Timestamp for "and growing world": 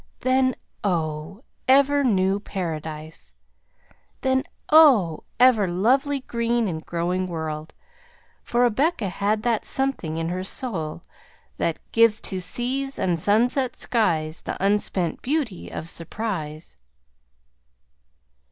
6.67-7.71